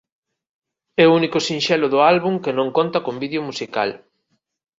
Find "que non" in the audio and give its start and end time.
2.43-2.67